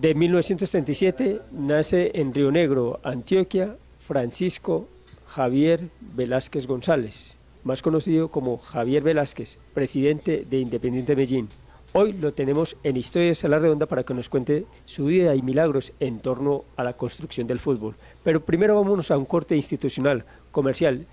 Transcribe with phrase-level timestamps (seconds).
[0.00, 4.88] de 1937 nace en Río Negro, Antioquia, Francisco
[5.26, 5.80] Javier
[6.14, 11.50] Velázquez González, más conocido como Javier Velázquez, presidente de Independiente Medellín.
[11.92, 15.42] Hoy lo tenemos en Historias a la Redonda para que nos cuente su vida y
[15.42, 17.94] milagros en torno a la construcción del fútbol.
[18.24, 21.06] Pero primero vámonos a un corte institucional, comercial,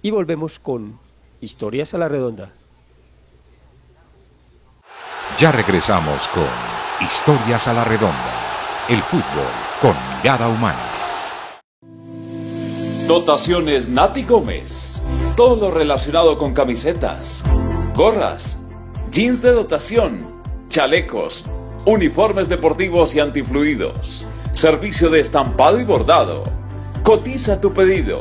[0.00, 0.98] y volvemos con
[1.42, 2.54] Historias a la Redonda.
[5.38, 9.48] Ya regresamos con Historias a la Redonda, el fútbol
[9.80, 10.84] con mirada humana.
[13.06, 15.00] Dotaciones Nati Gómez.
[15.34, 17.42] Todo lo relacionado con camisetas,
[17.94, 18.66] gorras,
[19.10, 21.46] jeans de dotación, chalecos,
[21.86, 24.26] uniformes deportivos y antifluidos.
[24.52, 26.44] Servicio de estampado y bordado.
[27.02, 28.20] Cotiza tu pedido.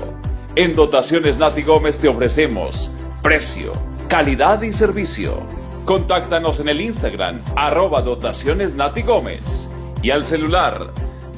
[0.56, 2.90] En Dotaciones Nati Gómez te ofrecemos
[3.22, 3.74] precio,
[4.08, 5.46] calidad y servicio.
[5.86, 9.70] Contáctanos en el Instagram, arroba dotaciones Nati Gómez.
[10.02, 10.92] Y al celular,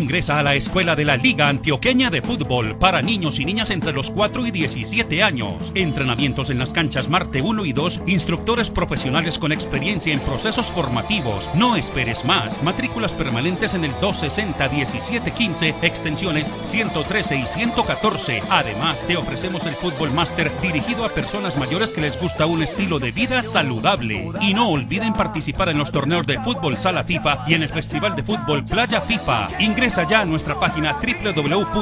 [0.09, 3.93] Ingresa a la escuela de la Liga Antioqueña de Fútbol para niños y niñas entre
[3.93, 5.71] los 4 y 17 años.
[5.75, 11.51] Entrenamientos en las canchas Marte 1 y 2, instructores profesionales con experiencia en procesos formativos.
[11.53, 12.63] No esperes más.
[12.63, 18.41] Matrículas permanentes en el 260-1715, extensiones 113 y 114.
[18.49, 22.97] Además, te ofrecemos el Fútbol Master dirigido a personas mayores que les gusta un estilo
[22.97, 24.31] de vida saludable.
[24.41, 28.15] Y no olviden participar en los torneos de fútbol Sala FIFA y en el Festival
[28.15, 29.49] de Fútbol Playa FIFA.
[29.59, 31.73] Ingresa ya a nuestra página www.laf.com.co.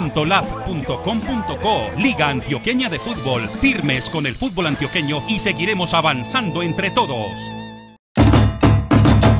[1.98, 3.50] Liga Antioqueña de Fútbol.
[3.62, 7.40] Firmes con el fútbol antioqueño y seguiremos avanzando entre todos.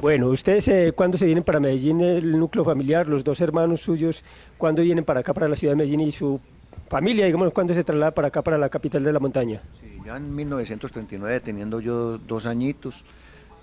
[0.00, 4.24] Bueno, ustedes eh, cuándo se vienen para Medellín, el núcleo familiar, los dos hermanos suyos,
[4.58, 6.40] cuándo vienen para acá, para la ciudad de Medellín y su
[6.88, 9.62] familia, digamos, cuándo se traslada para acá, para la capital de la montaña?
[9.80, 13.04] Sí, ya en 1939, teniendo yo dos añitos,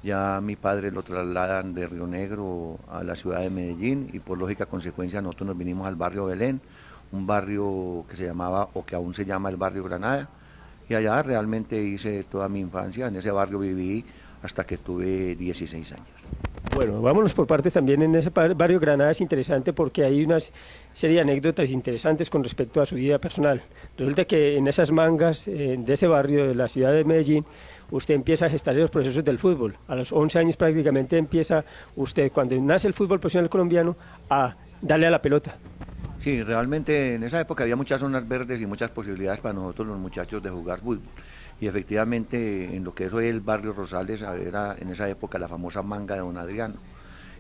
[0.04, 4.38] ya mi padre lo trasladan de Río Negro a la ciudad de Medellín y por
[4.38, 6.60] lógica consecuencia nosotros nos vinimos al barrio Belén,
[7.12, 10.28] un barrio que se llamaba o que aún se llama el barrio Granada
[10.90, 14.04] y allá realmente hice toda mi infancia, en ese barrio viví
[14.44, 16.08] hasta que tuve 16 años.
[16.74, 20.40] Bueno, vámonos por partes también en ese barrio Granada es interesante porque hay una
[20.94, 23.62] serie de anécdotas interesantes con respecto a su vida personal.
[23.98, 27.46] Resulta que en esas mangas eh, de ese barrio de la ciudad de Medellín,
[27.92, 29.76] usted empieza a gestar los procesos del fútbol.
[29.88, 31.64] A los 11 años prácticamente empieza
[31.96, 33.96] usted, cuando nace el fútbol profesional colombiano,
[34.30, 35.56] a darle a la pelota.
[36.20, 40.00] Sí, realmente en esa época había muchas zonas verdes y muchas posibilidades para nosotros los
[40.00, 41.02] muchachos de jugar fútbol.
[41.60, 45.48] Y efectivamente en lo que es hoy el barrio Rosales era en esa época la
[45.48, 46.76] famosa manga de don Adriano.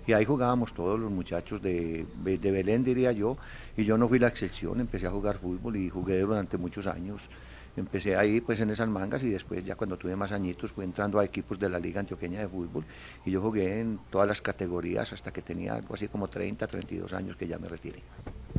[0.07, 3.38] Y ahí jugábamos todos los muchachos de, de Belén, diría yo,
[3.77, 7.30] y yo no fui la excepción, empecé a jugar fútbol y jugué durante muchos años
[7.77, 11.19] empecé ahí pues en esas mangas y después ya cuando tuve más añitos fui entrando
[11.19, 12.83] a equipos de la Liga Antioqueña de Fútbol
[13.25, 17.13] y yo jugué en todas las categorías hasta que tenía algo así como 30, 32
[17.13, 18.00] años que ya me retiré.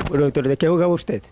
[0.09, 1.23] Bueno, doctor, ¿de qué jugaba usted?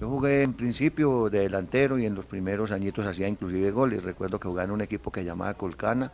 [0.00, 4.02] Yo jugué en principio de delantero y en los primeros añitos hacía inclusive goles.
[4.02, 6.10] Recuerdo que jugaba en un equipo que llamaba Colcana,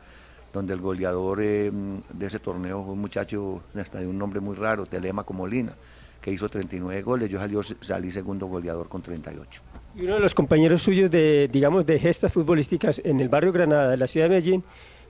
[0.53, 4.57] donde el goleador eh, de ese torneo fue un muchacho hasta de un nombre muy
[4.57, 5.73] raro, Telemaco Molina,
[6.21, 7.29] que hizo 39 goles.
[7.29, 9.63] Yo salí, salí segundo goleador con 38.
[9.99, 13.91] Y uno de los compañeros suyos de, digamos, de gestas futbolísticas en el barrio Granada
[13.91, 14.63] de la ciudad de Medellín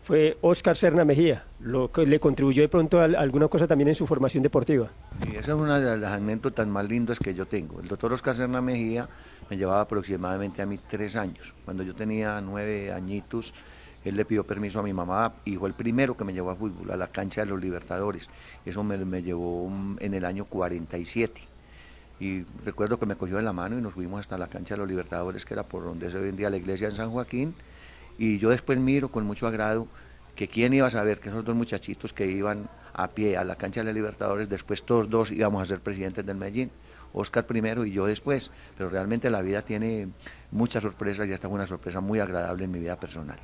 [0.03, 3.95] fue Oscar Serna Mejía, lo que le contribuyó de pronto a, alguna cosa también en
[3.95, 4.89] su formación deportiva.
[5.23, 7.81] Sí, esa es una de las anécdotas más lindas que yo tengo.
[7.81, 9.07] El doctor Oscar Serna Mejía
[9.51, 11.53] me llevaba aproximadamente a mí tres años.
[11.67, 13.53] Cuando yo tenía nueve añitos,
[14.07, 16.57] él le pidió permiso a mi mamá y fue el primero que me llevó a
[16.57, 18.31] fútbol, a la cancha de los Libertadores.
[18.65, 19.71] Eso me, me llevó
[20.01, 21.48] en el año 47
[22.21, 24.79] y recuerdo que me cogió de la mano y nos fuimos hasta la cancha de
[24.79, 27.55] los Libertadores, que era por donde se vendía la iglesia en San Joaquín,
[28.19, 29.87] y yo después miro con mucho agrado
[30.35, 33.57] que quién iba a saber que esos dos muchachitos que iban a pie a la
[33.57, 36.71] cancha de los Libertadores, después todos dos íbamos a ser presidentes del Medellín,
[37.13, 40.09] Oscar primero y yo después, pero realmente la vida tiene
[40.51, 43.39] muchas sorpresas y esta fue una sorpresa muy agradable en mi vida personal.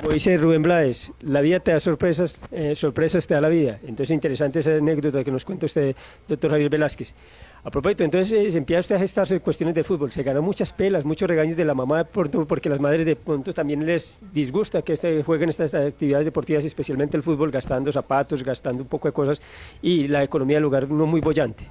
[0.00, 3.78] Como dice Rubén Blades, la vida te da sorpresas, eh, sorpresas te da la vida.
[3.82, 5.94] Entonces interesante esa anécdota que nos cuenta usted,
[6.28, 7.14] doctor Javier Velázquez.
[7.62, 10.10] A propósito, entonces eh, empieza usted a gestarse cuestiones de fútbol.
[10.10, 13.84] Se ganó muchas pelas, muchos regaños de la mamá, porque las madres de pronto también
[13.84, 18.88] les disgusta que este, jueguen estas actividades deportivas, especialmente el fútbol, gastando zapatos, gastando un
[18.88, 19.42] poco de cosas
[19.82, 21.66] y la economía del lugar no muy bollante.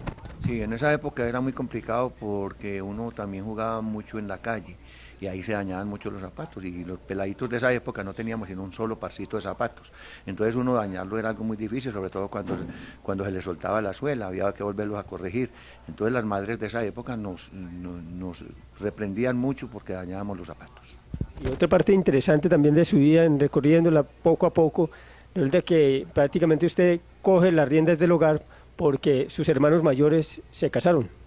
[0.45, 4.77] Sí, en esa época era muy complicado porque uno también jugaba mucho en la calle
[5.21, 8.47] y ahí se dañaban mucho los zapatos y los peladitos de esa época no teníamos
[8.47, 9.91] sino un solo parcito de zapatos.
[10.25, 12.55] Entonces uno dañarlo era algo muy difícil, sobre todo cuando,
[13.03, 15.49] cuando se le soltaba la suela, había que volverlos a corregir.
[15.87, 18.43] Entonces las madres de esa época nos, nos,
[18.79, 20.85] reprendían mucho porque dañábamos los zapatos.
[21.43, 24.89] Y otra parte interesante también de su vida, en recorriéndola poco a poco,
[25.33, 28.41] de que prácticamente usted coge las riendas del hogar
[28.75, 31.18] porque sus hermanos mayores se casaron.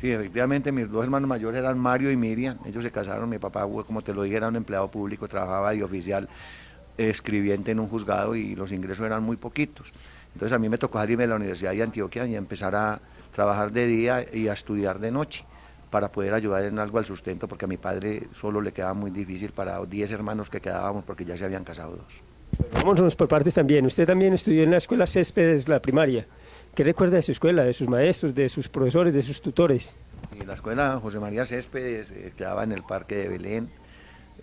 [0.00, 2.56] Sí, efectivamente, mis dos hermanos mayores eran Mario y Miriam.
[2.64, 3.28] Ellos se casaron.
[3.28, 6.28] Mi papá, como te lo dije, era un empleado público, trabajaba de oficial
[6.96, 9.92] escribiente en un juzgado y los ingresos eran muy poquitos.
[10.34, 13.00] Entonces a mí me tocó salirme de la Universidad de Antioquia y empezar a
[13.32, 15.44] trabajar de día y a estudiar de noche
[15.90, 19.10] para poder ayudar en algo al sustento, porque a mi padre solo le quedaba muy
[19.10, 22.22] difícil para 10 hermanos que quedábamos porque ya se habían casado dos.
[22.72, 23.86] vámonos por partes también.
[23.86, 26.26] Usted también estudió en la escuela Céspedes, la primaria.
[26.78, 29.96] ¿Qué recuerda de su escuela, de sus maestros, de sus profesores, de sus tutores?
[30.46, 33.68] La escuela José María Céspedes eh, quedaba en el Parque de Belén,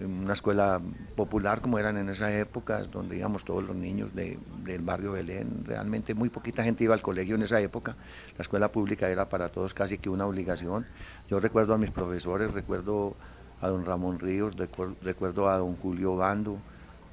[0.01, 0.81] una escuela
[1.15, 5.63] popular como eran en esa época, donde íbamos todos los niños del barrio Belén.
[5.63, 7.95] Realmente muy poquita gente iba al colegio en esa época.
[8.37, 10.85] La escuela pública era para todos casi que una obligación.
[11.29, 13.15] Yo recuerdo a mis profesores, recuerdo
[13.61, 14.57] a don Ramón Ríos,
[15.01, 16.57] recuerdo a don Julio Bando,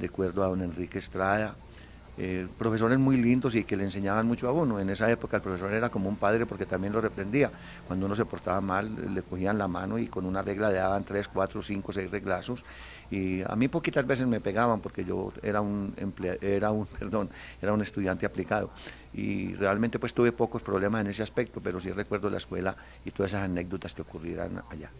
[0.00, 1.54] recuerdo a don Enrique Estrada,
[2.18, 4.78] eh, profesores muy lindos y que le enseñaban mucho a uno.
[4.78, 7.50] En esa época el profesor era como un padre porque también lo reprendía.
[7.86, 11.04] Cuando uno se portaba mal, le cogían la mano y con una regla le daban
[11.04, 12.64] tres, cuatro, cinco, seis reglazos.
[13.10, 15.94] Y a mí poquitas veces me pegaban porque yo era un,
[16.40, 18.70] era un, perdón, era un estudiante aplicado.
[19.12, 23.10] Y realmente pues tuve pocos problemas en ese aspecto, pero sí recuerdo la escuela y
[23.10, 24.90] todas esas anécdotas que ocurrieran allá.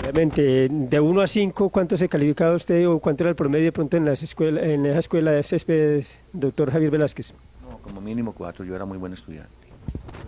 [0.00, 3.72] Obviamente, de 1 a 5, ¿cuánto se calificaba usted o cuánto era el promedio de
[3.72, 7.34] pronto en, las escuela, en esa escuela de céspedes, doctor Javier Velázquez?
[7.62, 9.52] No, como mínimo 4, yo era muy buen estudiante.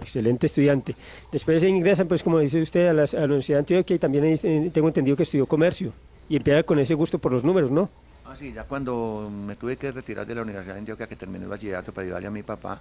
[0.00, 0.94] Excelente estudiante.
[1.32, 4.70] Después se ingresan, pues como dice usted, a, la Universidad de Antioquia y también eh,
[4.72, 5.92] tengo entendido que estudió comercio
[6.28, 7.88] y empieza con ese gusto por los números, ¿no?
[8.26, 11.44] Ah, sí, ya cuando me tuve que retirar de la Universidad de Antioquia, que terminé
[11.44, 12.80] el bachillerato para ayudarle a mi papá,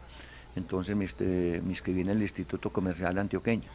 [0.58, 3.70] entonces me, este, me inscribí en el Instituto Comercial Antioqueño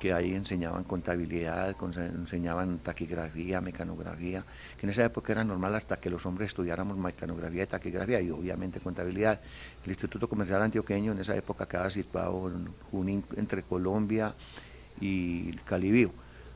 [0.00, 4.42] que ahí enseñaban contabilidad, enseñaban taquigrafía, mecanografía,
[4.78, 8.30] que en esa época era normal hasta que los hombres estudiáramos mecanografía y taquigrafía y
[8.30, 9.38] obviamente contabilidad.
[9.84, 14.34] El Instituto Comercial Antioqueño en esa época quedaba situado en Junín, entre Colombia
[15.02, 16.10] y Calibío.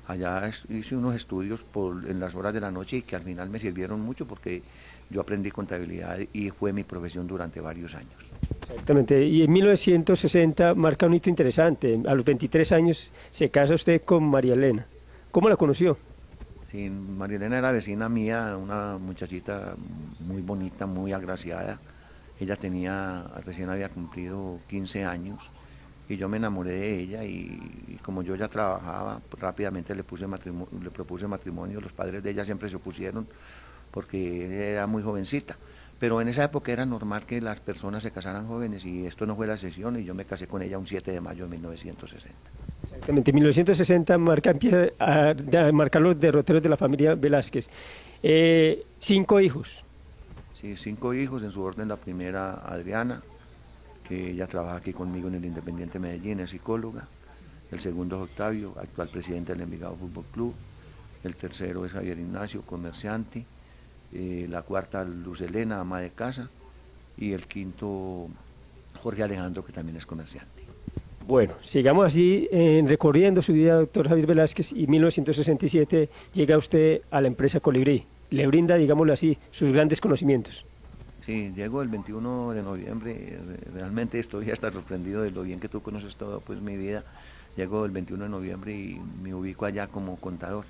[0.07, 3.51] Allá hice unos estudios por, en las horas de la noche y que al final
[3.51, 4.63] me sirvieron mucho porque
[5.11, 8.54] yo aprendí contabilidad y fue mi profesión durante varios años.
[8.71, 12.01] Exactamente, y en 1960 marca un hito interesante.
[12.07, 14.87] A los 23 años se casa usted con María Elena.
[15.31, 15.99] ¿Cómo la conoció?
[16.65, 19.75] Sí, Marilena era vecina mía, una muchachita
[20.21, 21.79] muy bonita, muy agraciada.
[22.41, 25.39] Ella tenía, recién había cumplido 15 años
[26.09, 30.27] y yo me enamoré de ella y, como yo ya trabajaba, pues, rápidamente le, puse
[30.27, 31.81] le propuse matrimonio.
[31.81, 33.27] Los padres de ella siempre se opusieron
[33.91, 35.57] porque era muy jovencita.
[35.99, 39.37] Pero en esa época era normal que las personas se casaran jóvenes y esto no
[39.37, 42.35] fue la sesión y yo me casé con ella un 7 de mayo de 1960.
[42.85, 45.35] Exactamente, en 1960 marca, empieza a,
[45.73, 47.69] marcar los derroteros de la familia Velázquez.
[48.23, 49.85] Eh, cinco hijos.
[50.55, 53.23] Sí, cinco hijos, en su orden la primera Adriana,
[54.09, 57.07] que ella trabaja aquí conmigo en el Independiente Medellín, es psicóloga.
[57.71, 60.55] El segundo es Octavio, actual presidente del Envigado Fútbol Club.
[61.25, 63.45] El tercero es Javier Ignacio, comerciante.
[64.15, 66.49] Eh, la cuarta Luz Elena, ama de casa.
[67.19, 68.29] Y el quinto
[69.03, 70.63] Jorge Alejandro, que también es comerciante.
[71.27, 72.49] Bueno, sigamos así
[72.87, 78.05] recorriendo su vida, doctor Javier Velázquez, y en 1967 llega usted a la empresa Colibrí.
[78.31, 80.67] Le brinda, digámoslo así, sus grandes conocimientos.
[81.25, 83.39] Sí, llego el 21 de noviembre,
[83.73, 87.03] realmente estoy hasta sorprendido de lo bien que tú conoces todo pues mi vida.
[87.57, 90.67] Llego el 21 de noviembre y me ubico allá como contador.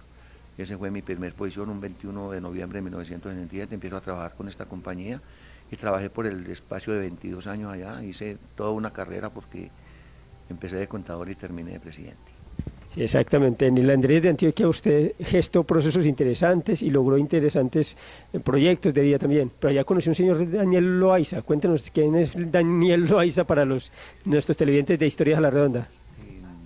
[0.56, 4.48] Ese fue mi primer posición, un 21 de noviembre de 1967, empiezo a trabajar con
[4.48, 5.20] esta compañía
[5.70, 9.70] y trabajé por el espacio de 22 años allá, hice toda una carrera porque
[10.48, 12.34] empecé de contador y terminé de presidente.
[12.88, 13.66] Sí, exactamente.
[13.66, 17.96] En el Andrés de Antioquia usted gestó procesos interesantes y logró interesantes
[18.32, 19.50] eh, proyectos de vida también.
[19.58, 21.42] Pero allá conoció un señor Daniel Loaiza.
[21.42, 23.90] Cuéntenos quién es Daniel Loaiza para los
[24.24, 25.88] nuestros televidentes de Historias a la Redonda.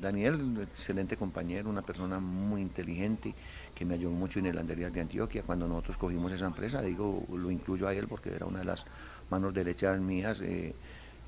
[0.02, 3.34] Daniel, excelente compañero, una persona muy inteligente
[3.78, 5.44] que me ayudó mucho en el Andrés de Antioquia.
[5.44, 8.84] Cuando nosotros cogimos esa empresa, digo, lo incluyo a él porque era una de las
[9.30, 10.40] manos derechas mías.
[10.40, 10.74] Eh,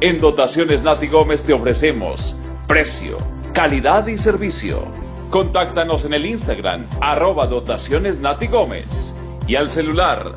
[0.00, 3.18] En Dotaciones Nati Gómez te ofrecemos precio,
[3.52, 4.90] calidad y servicio
[5.30, 9.12] Contáctanos en el Instagram, arroba dotaciones Nati Gómez.
[9.46, 10.36] Y al celular,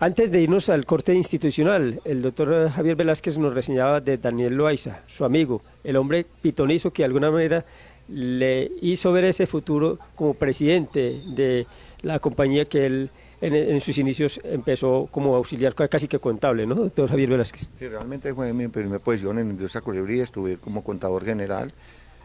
[0.00, 4.98] Antes de irnos al corte institucional, el doctor Javier Velázquez nos reseñaba de Daniel Loaiza,
[5.06, 7.64] su amigo, el hombre pitonizo que de alguna manera
[8.08, 11.66] le hizo ver ese futuro como presidente de
[12.02, 13.10] la compañía que él
[13.40, 17.68] en, sus inicios empezó como auxiliar casi que contable, ¿no, doctor Javier Velázquez?
[17.78, 21.72] Sí, realmente fue mi primera posición en Industria Colibrí, estuve como contador general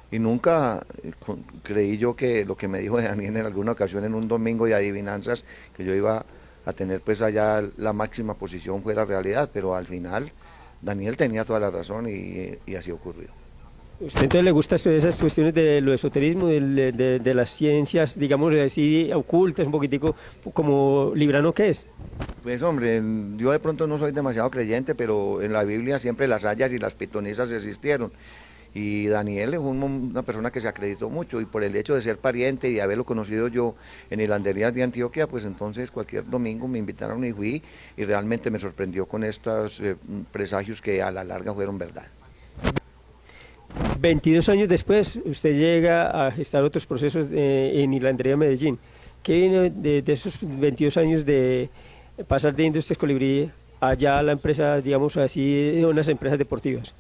[0.09, 1.11] y nunca eh,
[1.63, 4.75] creí yo que lo que me dijo Daniel en alguna ocasión en un domingo de
[4.75, 5.43] adivinanzas,
[5.75, 6.25] que yo iba
[6.65, 10.31] a tener pues allá la máxima posición fuera realidad, pero al final
[10.81, 13.40] Daniel tenía toda la razón y así ocurrió.
[14.01, 19.67] ¿Usted entonces le gustan esas cuestiones de lo esoterismo, de, las ciencias, digamos así, ocultas,
[19.67, 20.15] un poquitico
[20.53, 21.85] como librano que es?
[22.41, 22.99] Pues hombre,
[23.37, 26.79] yo de pronto no soy demasiado creyente, pero en la Biblia siempre las hayas y
[26.79, 28.11] las pitonisas existieron.
[28.73, 32.01] Y Daniel es un- una persona que se acreditó mucho y por el hecho de
[32.01, 33.75] ser pariente y de haberlo conocido yo
[34.09, 37.61] en hilanderías de Antioquia, pues entonces cualquier domingo me invitaron y fui
[37.95, 39.95] y realmente me sorprendió con estos eh,
[40.31, 42.07] presagios que a la larga fueron verdad.
[43.99, 48.77] 22 años después, usted llega a gestar otros procesos eh, en Hilandería Medellín.
[49.23, 51.69] ¿Qué vino de, de esos 22 años de
[52.27, 56.93] pasar de Industrias Colibrí allá a la empresa, digamos así, unas empresas deportivas?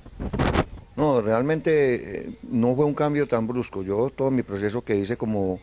[0.95, 3.81] No, realmente eh, no fue un cambio tan brusco.
[3.81, 5.59] Yo todo mi proceso que hice como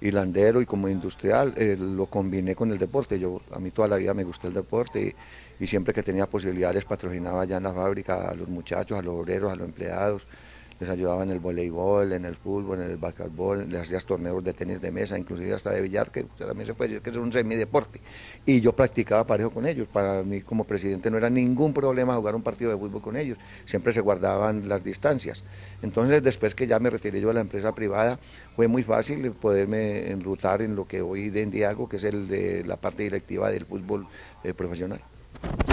[0.00, 3.18] hilandero y como industrial eh, lo combiné con el deporte.
[3.18, 5.14] Yo a mí toda la vida me gustó el deporte
[5.60, 9.14] y, siempre que tenía posibilidades patrocinaba allá en la fábrica a los muchachos, a los
[9.14, 10.26] obreros, a los empleados.
[10.80, 14.54] Les ayudaba en el voleibol, en el fútbol, en el basquetbol, les hacías torneos de
[14.54, 17.30] tenis de mesa, inclusive hasta de billar, que también se puede decir que es un
[17.30, 18.00] semideporte.
[18.46, 19.88] Y yo practicaba parejo con ellos.
[19.88, 23.36] Para mí como presidente no era ningún problema jugar un partido de fútbol con ellos.
[23.66, 25.44] Siempre se guardaban las distancias.
[25.82, 28.18] Entonces después que ya me retiré yo de la empresa privada,
[28.56, 32.26] fue muy fácil poderme enrutar en lo que hoy en día hago, que es el
[32.26, 34.06] de la parte directiva del fútbol
[34.44, 35.00] eh, profesional.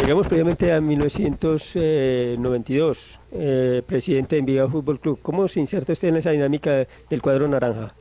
[0.02, 5.20] Llegamos previamente a 1992, eh, presidente de Envigado Fútbol Club.
[5.22, 7.94] ¿Cómo se inserta usted en esa dinámica del cuadro naranja?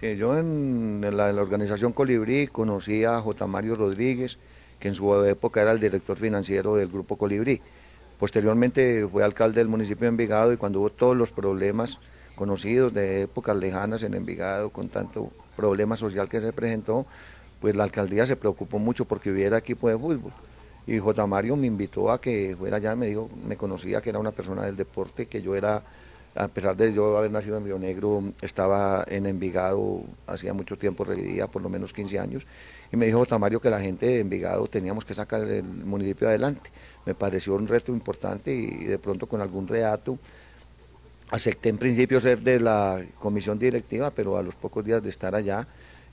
[0.00, 3.46] Yo en la organización Colibrí conocí a J.
[3.46, 4.38] Mario Rodríguez,
[4.80, 7.60] que en su época era el director financiero del Grupo Colibrí.
[8.18, 12.00] Posteriormente fue alcalde del municipio de Envigado y cuando hubo todos los problemas
[12.34, 17.06] conocidos de épocas lejanas en Envigado, con tanto problema social que se presentó,
[17.60, 20.32] pues la alcaldía se preocupó mucho porque hubiera equipo de fútbol.
[20.86, 21.26] Y J.
[21.26, 24.64] Mario me invitó a que fuera allá, me dijo, me conocía que era una persona
[24.64, 25.82] del deporte, que yo era,
[26.36, 31.04] a pesar de yo haber nacido en Río Negro, estaba en Envigado, hacía mucho tiempo,
[31.04, 32.46] residía por lo menos 15 años,
[32.92, 33.38] y me dijo J.
[33.38, 36.70] Mario que la gente de Envigado teníamos que sacar el municipio adelante.
[37.04, 40.18] Me pareció un reto importante y de pronto con algún reato
[41.30, 45.34] acepté en principio ser de la comisión directiva, pero a los pocos días de estar
[45.34, 45.66] allá,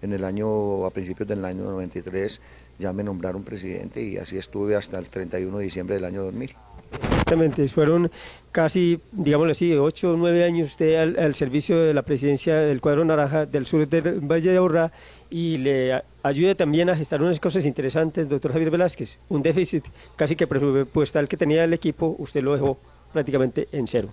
[0.03, 2.41] en el año, a principios del año 93,
[2.77, 6.53] ya me nombraron presidente y así estuve hasta el 31 de diciembre del año 2000.
[7.11, 8.11] Exactamente, fueron
[8.51, 13.05] casi, digámoslo así, ocho o nueve años usted al, servicio de la presidencia del cuadro
[13.05, 14.91] naranja del sur del Valle de Aburrá
[15.29, 19.17] y le ayuda también a gestar unas cosas interesantes, doctor Javier Velázquez.
[19.29, 19.85] Un déficit
[20.15, 22.77] casi que presupuestal que tenía el equipo, usted lo dejó
[23.13, 24.09] prácticamente en cero.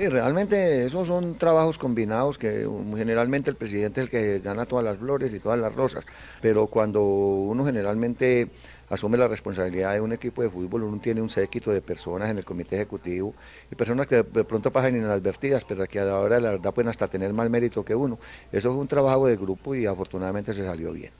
[0.00, 4.82] Sí, realmente esos son trabajos combinados que generalmente el presidente es el que gana todas
[4.82, 6.06] las flores y todas las rosas,
[6.40, 8.48] pero cuando uno generalmente
[8.88, 12.38] asume la responsabilidad de un equipo de fútbol, uno tiene un séquito de personas en
[12.38, 13.34] el comité ejecutivo
[13.70, 16.72] y personas que de pronto pasan inadvertidas, pero que a la hora de la verdad
[16.72, 18.18] pueden hasta tener más mérito que uno.
[18.50, 21.10] Eso fue un trabajo de grupo y afortunadamente se salió bien.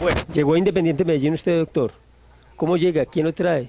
[0.00, 1.92] Bueno, llegó a Independiente Medellín usted, doctor.
[2.56, 3.04] ¿Cómo llega?
[3.04, 3.68] ¿Quién lo trae?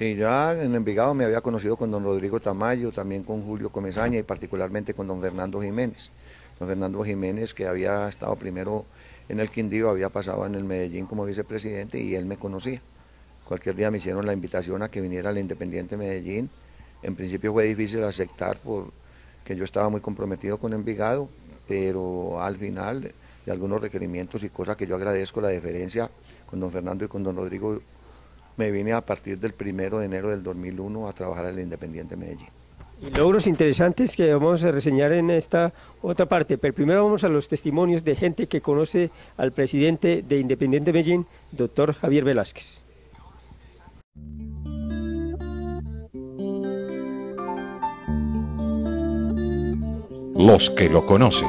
[0.00, 4.18] Sí, ya en Envigado me había conocido con don Rodrigo Tamayo, también con Julio Comesaña
[4.18, 6.10] y particularmente con don Fernando Jiménez.
[6.58, 8.86] Don Fernando Jiménez, que había estado primero
[9.28, 12.80] en el Quindío, había pasado en el Medellín como vicepresidente y él me conocía.
[13.44, 16.48] Cualquier día me hicieron la invitación a que viniera al Independiente Medellín.
[17.02, 21.28] En principio fue difícil aceptar porque yo estaba muy comprometido con Envigado,
[21.68, 23.02] pero al final
[23.44, 26.10] de algunos requerimientos y cosas que yo agradezco la deferencia
[26.46, 27.82] con don Fernando y con don Rodrigo.
[28.56, 32.16] Me vine a partir del primero de enero del 2001 a trabajar en el Independiente
[32.16, 32.48] Medellín.
[33.02, 36.58] Y logros interesantes que vamos a reseñar en esta otra parte.
[36.58, 41.26] Pero primero vamos a los testimonios de gente que conoce al presidente de Independiente Medellín,
[41.50, 42.82] doctor Javier Velázquez.
[50.34, 51.48] Los que lo conocen.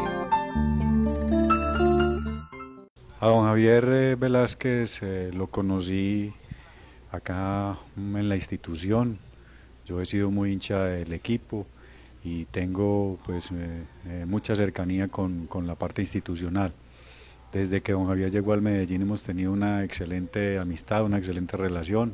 [3.19, 6.33] A don Javier eh, Velázquez eh, lo conocí
[7.11, 9.17] acá en la institución.
[9.85, 11.67] Yo he sido muy hincha del equipo
[12.23, 16.71] y tengo pues eh, mucha cercanía con, con, la parte institucional.
[17.51, 22.13] Desde que don Javier llegó al Medellín hemos tenido una excelente amistad, una excelente relación.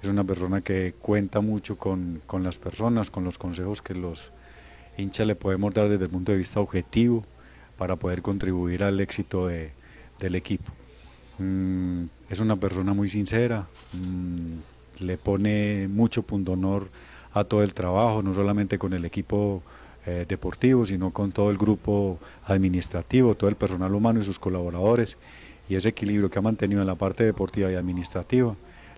[0.00, 4.32] Es una persona que cuenta mucho con, con las personas, con los consejos que los
[4.96, 7.24] hincha le podemos dar desde el punto de vista objetivo
[7.76, 10.72] para poder contribuir al éxito del equipo.
[11.42, 16.88] Mm, es una persona muy sincera, mm, le pone mucho punto honor
[17.34, 19.62] a todo el trabajo, no solamente con el equipo
[20.06, 25.16] eh, deportivo, sino con todo el grupo administrativo, todo el personal humano y sus colaboradores.
[25.68, 28.54] Y ese equilibrio que ha mantenido en la parte deportiva y administrativa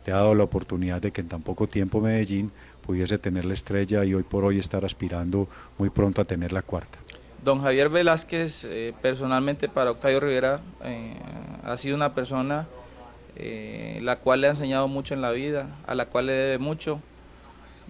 [0.07, 2.51] le ha dado la oportunidad de que en tan poco tiempo Medellín
[2.87, 6.63] pudiese tener la estrella y hoy por hoy estar aspirando muy pronto a tener la
[6.63, 6.99] cuarta.
[7.45, 11.13] Don Javier Velázquez, eh, personalmente para Octavio Rivera, eh,
[11.63, 12.67] ha sido una persona
[13.37, 16.59] eh, la cual le ha enseñado mucho en la vida, a la cual le debe
[16.59, 17.03] mucho,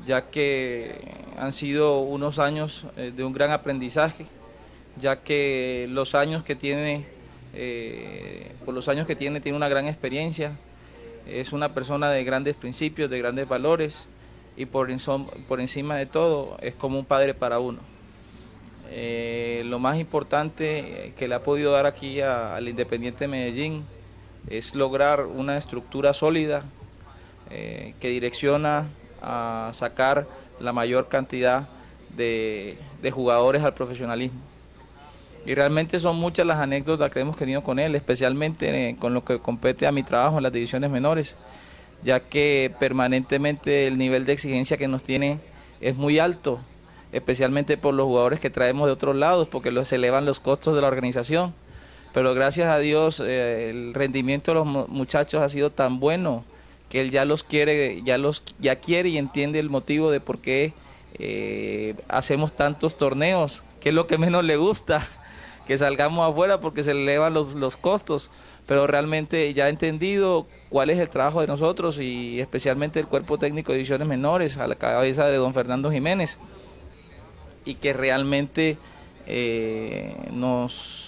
[0.09, 0.99] ya que
[1.39, 4.27] han sido unos años de un gran aprendizaje,
[5.01, 7.07] ya que los años que tiene,
[8.65, 10.51] por los años que tiene, tiene una gran experiencia,
[11.29, 13.95] es una persona de grandes principios, de grandes valores,
[14.57, 14.89] y por,
[15.47, 17.94] por encima de todo es como un padre para uno.
[18.91, 23.85] Eh, lo más importante que le ha podido dar aquí al Independiente Medellín
[24.49, 26.63] es lograr una estructura sólida
[27.51, 28.87] eh, que direcciona
[29.23, 30.27] a sacar
[30.61, 31.67] la mayor cantidad
[32.17, 34.41] de, de, jugadores al profesionalismo.
[35.47, 39.25] Y realmente son muchas las anécdotas que hemos tenido con él, especialmente eh, con lo
[39.25, 41.35] que compete a mi trabajo en las divisiones menores
[42.05, 45.39] ya que permanentemente el nivel de exigencia que nos tiene
[45.81, 46.61] es muy alto,
[47.15, 50.81] especialmente por los jugadores que traemos de otros lados, porque los elevan los costos de
[50.81, 51.55] la organización.
[52.13, 56.45] Pero gracias a Dios eh, el rendimiento de los muchachos ha sido tan bueno
[56.91, 60.39] que él ya los quiere, ya los ya quiere y entiende el motivo de por
[60.39, 60.73] qué
[61.19, 65.07] eh, hacemos tantos torneos, que es lo que menos le gusta,
[65.69, 68.29] que salgamos afuera porque se elevan los, los costos.
[68.67, 73.39] Pero realmente ya ha entendido cuál es el trabajo de nosotros y especialmente el cuerpo
[73.39, 76.39] técnico de divisiones menores a la cabeza de don Fernando Jiménez
[77.65, 78.77] y que realmente
[79.27, 81.03] eh, nos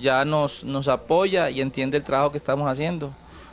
[0.00, 3.12] ya nos, nos apoya y entiende el trabajo que estamos haciendo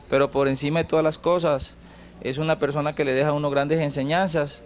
[0.09, 1.73] pero por encima de todas las cosas
[2.21, 4.63] es una persona que le deja a uno grandes enseñanzas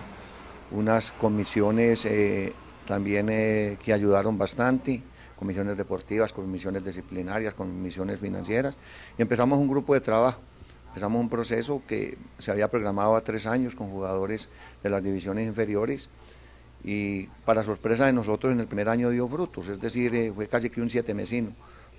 [0.70, 2.52] unas comisiones eh,
[2.90, 5.00] también eh, que ayudaron bastante,
[5.38, 8.74] comisiones deportivas, comisiones disciplinarias, comisiones financieras,
[9.16, 10.40] y empezamos un grupo de trabajo.
[10.88, 14.48] Empezamos un proceso que se había programado a tres años con jugadores
[14.82, 16.10] de las divisiones inferiores
[16.82, 20.48] y para sorpresa de nosotros en el primer año dio frutos, es decir, eh, fue
[20.48, 21.50] casi que un siete mesino,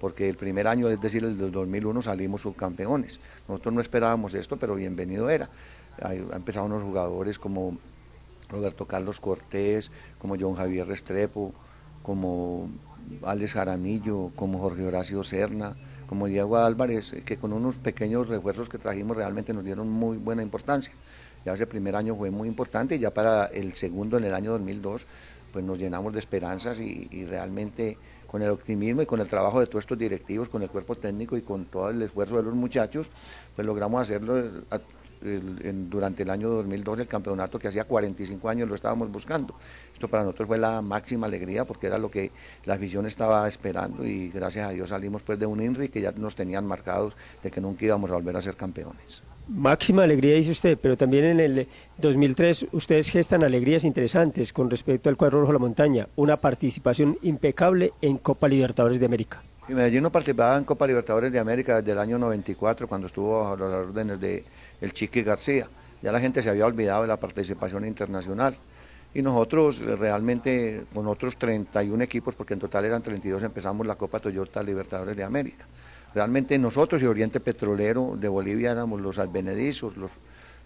[0.01, 3.21] porque el primer año, es decir, el del 2001 salimos subcampeones.
[3.47, 5.49] Nosotros no esperábamos esto, pero bienvenido era.
[6.01, 7.77] Han empezado unos jugadores como
[8.51, 11.53] Roberto Carlos Cortés, como John Javier Restrepo,
[12.03, 12.69] como
[13.23, 15.75] Alex Jaramillo, como Jorge Horacio Serna,
[16.07, 20.43] como Diego Álvarez, que con unos pequeños refuerzos que trajimos realmente nos dieron muy buena
[20.43, 20.93] importancia.
[21.45, 24.51] Ya ese primer año fue muy importante y ya para el segundo, en el año
[24.51, 25.05] 2002,
[25.53, 29.59] pues nos llenamos de esperanzas y, y realmente con el optimismo y con el trabajo
[29.59, 32.55] de todos estos directivos, con el cuerpo técnico y con todo el esfuerzo de los
[32.55, 33.09] muchachos,
[33.55, 34.41] pues logramos hacerlo
[35.23, 39.55] el, el, durante el año 2002, el campeonato que hacía 45 años lo estábamos buscando.
[39.93, 42.31] Esto para nosotros fue la máxima alegría porque era lo que
[42.65, 46.11] la afición estaba esperando y gracias a Dios salimos pues de un INRI que ya
[46.11, 49.21] nos tenían marcados de que nunca íbamos a volver a ser campeones.
[49.47, 55.09] Máxima alegría, dice usted, pero también en el 2003 ustedes gestan alegrías interesantes con respecto
[55.09, 59.43] al cuadro rojo de la montaña, una participación impecable en Copa Libertadores de América.
[59.67, 63.39] Y Medellín no participaba en Copa Libertadores de América desde el año 94, cuando estuvo
[63.39, 64.43] bajo las órdenes de
[64.81, 65.67] el Chiqui García.
[66.01, 68.55] Ya la gente se había olvidado de la participación internacional.
[69.13, 74.19] Y nosotros realmente, con otros 31 equipos, porque en total eran 32, empezamos la Copa
[74.19, 75.65] Toyota Libertadores de América.
[76.15, 80.11] Realmente nosotros y Oriente Petrolero de Bolivia éramos los advenedizos, los,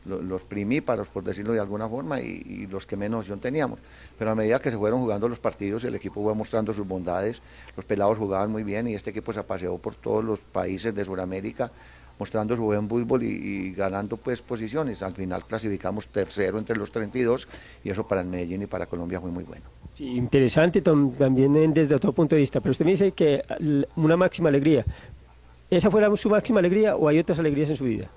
[0.05, 3.79] los, los, primíparos, por decirlo de alguna forma, y, y, los que menos opción teníamos.
[4.17, 7.41] Pero a medida que se fueron jugando los partidos, el equipo fue mostrando sus bondades,
[7.75, 11.03] los pelados jugaban muy bien y este equipo se paseó por todos los países de
[11.05, 11.71] Sudamérica
[12.19, 15.01] mostrando su buen fútbol y, ganando pues posiciones.
[15.03, 17.47] Al final clasificamos tercero entre los 32
[17.83, 19.63] y eso para el Medellín y para Colombia fue muy bueno.
[19.97, 23.43] Sí, interesante también desde otro punto de vista, pero usted me dice que
[23.95, 24.85] una máxima alegría.
[25.69, 28.09] ¿Esa fue su máxima alegría o hay otras alegrías en su vida?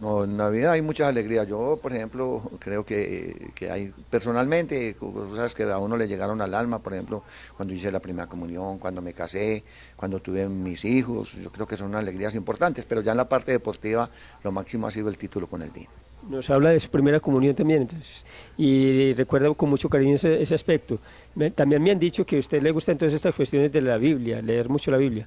[0.00, 1.46] No, en la vida hay muchas alegrías.
[1.46, 6.54] Yo, por ejemplo, creo que, que, hay personalmente cosas que a uno le llegaron al
[6.54, 7.22] alma, por ejemplo,
[7.56, 9.62] cuando hice la primera comunión, cuando me casé,
[9.96, 11.32] cuando tuve mis hijos.
[11.40, 14.10] Yo creo que son alegrías importantes, pero ya en la parte deportiva
[14.42, 15.86] lo máximo ha sido el título con el DIN.
[16.28, 18.24] Nos habla de su primera comunión también, entonces,
[18.56, 20.98] y recuerda con mucho cariño ese, ese aspecto.
[21.34, 23.98] Me, también me han dicho que a usted le gusta entonces estas cuestiones de la
[23.98, 25.26] Biblia, leer mucho la Biblia.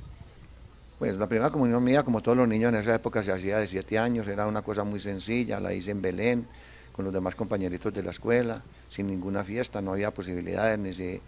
[0.98, 3.68] Pues la primera comunión mía, como todos los niños en esa época, se hacía de
[3.68, 6.48] siete años, era una cosa muy sencilla, la hice en Belén,
[6.92, 11.22] con los demás compañeritos de la escuela, sin ninguna fiesta, no había posibilidades, ni, se,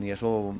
[0.00, 0.56] ni eso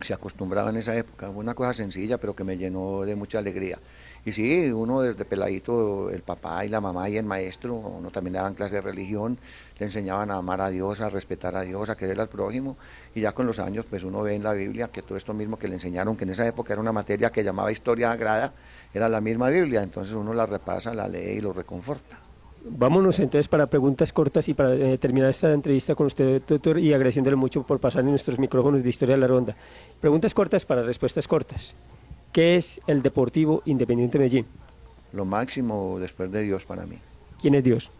[0.00, 3.38] se acostumbraba en esa época, fue una cosa sencilla, pero que me llenó de mucha
[3.40, 3.78] alegría.
[4.24, 8.34] Y sí, uno desde peladito, el papá y la mamá y el maestro, uno también
[8.34, 9.36] le daban clase de religión,
[9.78, 12.76] le enseñaban a amar a Dios, a respetar a Dios, a querer al prójimo,
[13.16, 15.58] y ya con los años pues uno ve en la Biblia que todo esto mismo
[15.58, 18.52] que le enseñaron, que en esa época era una materia que llamaba historia sagrada,
[18.94, 22.18] era la misma Biblia, entonces uno la repasa, la lee y lo reconforta.
[22.64, 26.92] Vámonos entonces para preguntas cortas y para eh, terminar esta entrevista con usted, doctor, y
[26.92, 29.56] agradeciéndole mucho por pasar en nuestros micrófonos de Historia de la Ronda.
[30.00, 31.74] Preguntas cortas para respuestas cortas.
[32.32, 34.46] ¿Qué es el Deportivo Independiente Medellín?
[35.12, 36.98] Lo máximo después de Dios para mí.
[37.40, 37.90] ¿Quién es Dios?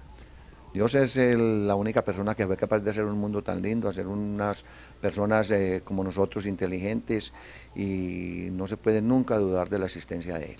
[0.72, 3.90] Dios es el, la única persona que fue capaz de hacer un mundo tan lindo,
[3.90, 4.64] hacer unas
[5.02, 7.34] personas eh, como nosotros inteligentes
[7.76, 10.56] y no se puede nunca dudar de la existencia de Él.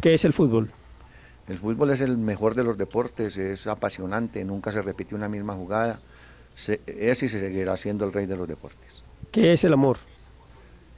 [0.00, 0.72] ¿Qué es el fútbol?
[1.46, 5.54] El fútbol es el mejor de los deportes, es apasionante, nunca se repite una misma
[5.54, 6.00] jugada,
[6.56, 9.04] se, es y se seguirá siendo el rey de los deportes.
[9.30, 9.98] ¿Qué es el amor?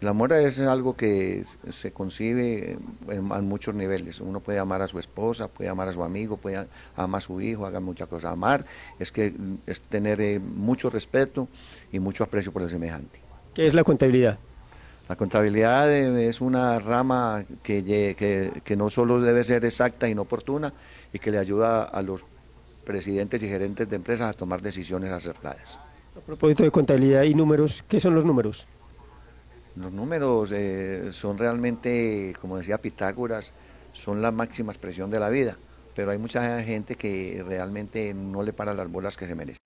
[0.00, 4.20] El amor es algo que se concibe en, en muchos niveles.
[4.20, 7.40] Uno puede amar a su esposa, puede amar a su amigo, puede amar a su
[7.40, 8.30] hijo, haga muchas cosas.
[8.32, 8.64] Amar
[9.00, 9.32] es que
[9.66, 11.48] es tener eh, mucho respeto
[11.90, 13.18] y mucho aprecio por el semejante.
[13.54, 14.38] ¿Qué es la contabilidad?
[15.08, 20.08] La contabilidad eh, es una rama que, lle- que, que no solo debe ser exacta
[20.08, 20.72] y no oportuna
[21.12, 22.20] y que le ayuda a los
[22.84, 25.80] presidentes y gerentes de empresas a tomar decisiones acertadas.
[26.16, 28.64] A propósito de contabilidad y números, ¿qué son los números?
[29.78, 33.54] Los números eh, son realmente, como decía Pitágoras,
[33.92, 35.56] son la máxima expresión de la vida,
[35.94, 39.58] pero hay mucha gente que realmente no le para las bolas que se merece.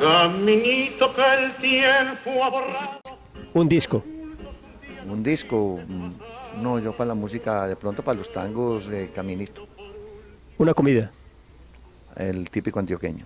[0.00, 3.00] Caminito que el tiempo ha borrado.
[3.54, 4.02] Un disco.
[5.06, 6.12] Un disco, mm,
[6.60, 9.62] no, yo para la música, de pronto para los tangos, eh, caminito,
[10.58, 11.12] Una comida.
[12.16, 13.24] El típico antioqueño,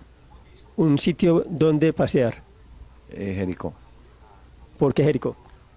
[0.77, 2.35] Un sitio donde pasear.
[3.11, 3.73] eh, Jericó,
[4.77, 5.35] ¿Por qué Jericó?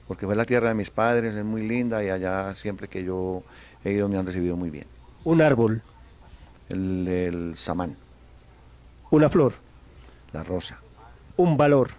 [0.08, 3.42] porque fue la tierra de mis padres, es muy linda y allá siempre que yo
[3.84, 4.86] he ido me han recibido muy bien.
[5.24, 5.82] Un árbol.
[6.68, 7.96] El, el samán,
[9.10, 9.52] Una flor.
[10.32, 10.78] la rosa.
[11.36, 11.90] Un valor.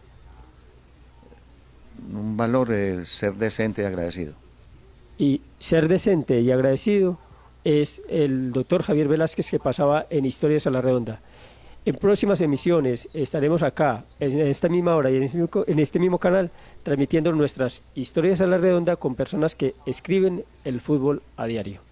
[2.13, 4.33] Un valor, el ser decente y agradecido.
[5.17, 7.19] Y ser decente y agradecido
[7.63, 11.19] es el doctor Javier Velázquez que pasaba en Historias a la Redonda.
[11.83, 15.99] En próximas emisiones estaremos acá, en esta misma hora y en este mismo, en este
[15.99, 16.51] mismo canal,
[16.83, 21.90] transmitiendo nuestras historias a la redonda con personas que escriben el fútbol a diario.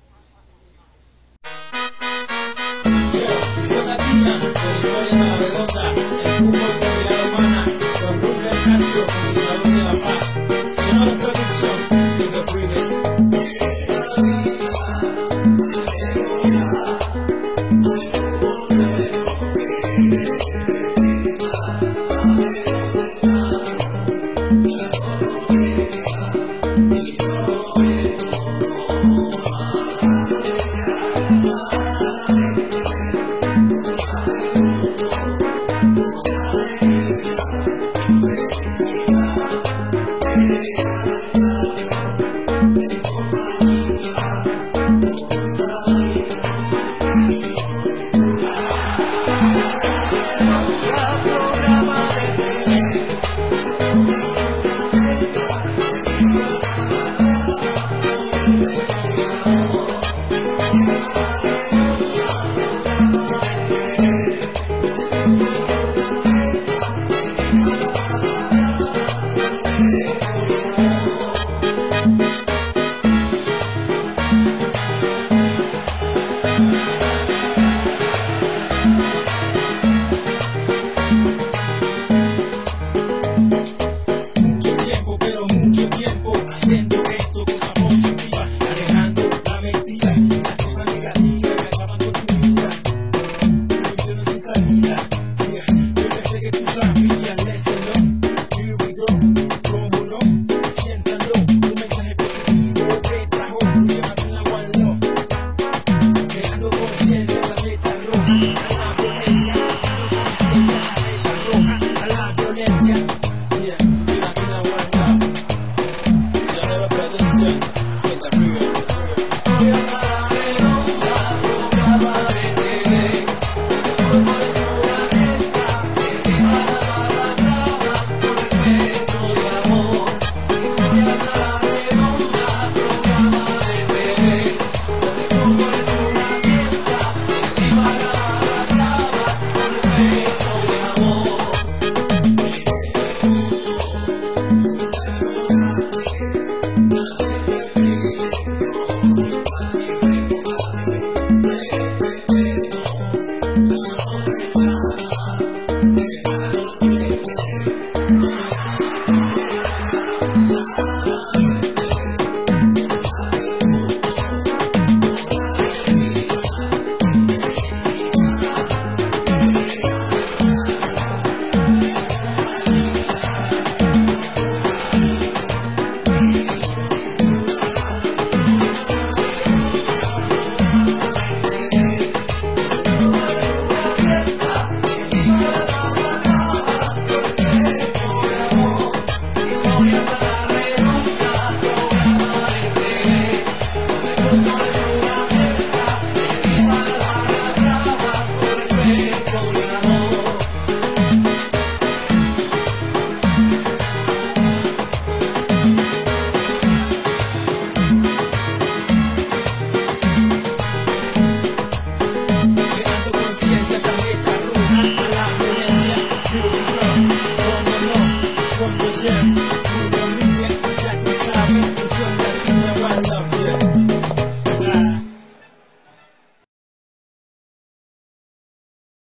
[96.51, 97.18] get you some.